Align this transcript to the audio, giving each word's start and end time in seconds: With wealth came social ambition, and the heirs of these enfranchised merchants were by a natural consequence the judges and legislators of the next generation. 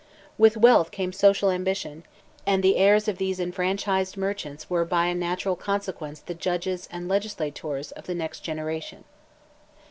With 0.35 0.57
wealth 0.57 0.89
came 0.89 1.13
social 1.13 1.51
ambition, 1.51 2.03
and 2.47 2.63
the 2.63 2.75
heirs 2.77 3.07
of 3.07 3.19
these 3.19 3.39
enfranchised 3.39 4.17
merchants 4.17 4.67
were 4.67 4.83
by 4.83 5.05
a 5.05 5.13
natural 5.13 5.55
consequence 5.55 6.21
the 6.21 6.33
judges 6.33 6.89
and 6.91 7.07
legislators 7.07 7.91
of 7.91 8.07
the 8.07 8.15
next 8.15 8.39
generation. 8.39 9.03